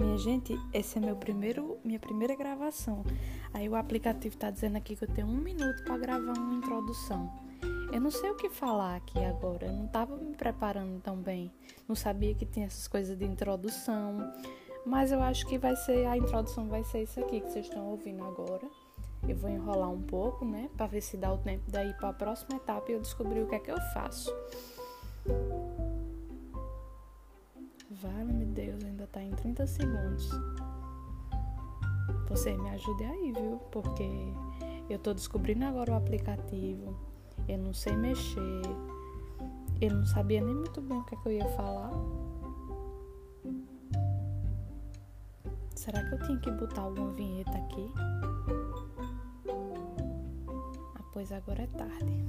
Minha 0.00 0.16
gente, 0.16 0.58
esse 0.72 0.96
é 0.96 1.00
meu 1.00 1.14
primeiro, 1.14 1.76
minha 1.84 1.98
primeira 1.98 2.34
gravação. 2.34 3.04
Aí 3.52 3.68
o 3.68 3.76
aplicativo 3.76 4.34
tá 4.34 4.50
dizendo 4.50 4.76
aqui 4.76 4.96
que 4.96 5.04
eu 5.04 5.08
tenho 5.08 5.26
um 5.26 5.36
minuto 5.36 5.84
para 5.84 5.98
gravar 5.98 6.38
uma 6.38 6.54
introdução. 6.54 7.30
Eu 7.92 8.00
não 8.00 8.10
sei 8.10 8.30
o 8.30 8.34
que 8.34 8.48
falar 8.48 8.96
aqui 8.96 9.18
agora. 9.18 9.66
Eu 9.66 9.74
não 9.74 9.86
tava 9.86 10.16
me 10.16 10.34
preparando 10.34 10.98
tão 11.02 11.16
bem. 11.16 11.52
Não 11.86 11.94
sabia 11.94 12.34
que 12.34 12.46
tinha 12.46 12.64
essas 12.64 12.88
coisas 12.88 13.18
de 13.18 13.26
introdução. 13.26 14.32
Mas 14.86 15.12
eu 15.12 15.20
acho 15.20 15.46
que 15.46 15.58
vai 15.58 15.76
ser 15.76 16.06
a 16.06 16.16
introdução 16.16 16.66
vai 16.66 16.82
ser 16.82 17.02
isso 17.02 17.20
aqui 17.20 17.38
que 17.38 17.50
vocês 17.50 17.66
estão 17.66 17.86
ouvindo 17.86 18.24
agora. 18.24 18.66
Eu 19.28 19.36
vou 19.36 19.50
enrolar 19.50 19.90
um 19.90 20.00
pouco, 20.00 20.46
né, 20.46 20.70
para 20.78 20.86
ver 20.86 21.02
se 21.02 21.18
dá 21.18 21.30
o 21.30 21.36
tempo 21.36 21.64
daí 21.70 21.92
para 21.92 22.08
a 22.08 22.14
próxima 22.14 22.56
etapa 22.56 22.90
e 22.90 22.94
eu 22.94 23.00
descobrir 23.00 23.42
o 23.42 23.46
que 23.46 23.54
é 23.54 23.58
que 23.58 23.70
eu 23.70 23.78
faço. 23.92 24.34
Vale-me 28.02 28.46
Deus, 28.46 28.82
ainda 28.82 29.06
tá 29.06 29.22
em 29.22 29.30
30 29.32 29.66
segundos. 29.66 30.30
Você 32.30 32.56
me 32.56 32.70
ajude 32.70 33.04
aí, 33.04 33.32
viu? 33.32 33.58
Porque 33.70 34.08
eu 34.88 34.98
tô 34.98 35.12
descobrindo 35.12 35.66
agora 35.66 35.92
o 35.92 35.96
aplicativo. 35.96 36.96
Eu 37.46 37.58
não 37.58 37.74
sei 37.74 37.94
mexer. 37.94 38.62
Eu 39.80 39.94
não 39.94 40.06
sabia 40.06 40.40
nem 40.40 40.54
muito 40.54 40.80
bem 40.80 40.98
o 40.98 41.04
que, 41.04 41.14
é 41.14 41.18
que 41.18 41.28
eu 41.28 41.32
ia 41.32 41.48
falar. 41.50 41.90
Será 45.74 46.02
que 46.04 46.14
eu 46.14 46.22
tinha 46.22 46.38
que 46.38 46.50
botar 46.52 46.82
alguma 46.82 47.12
vinheta 47.12 47.52
aqui? 47.52 47.92
Ah, 50.96 51.02
pois 51.12 51.32
agora 51.32 51.62
é 51.62 51.66
tarde. 51.66 52.24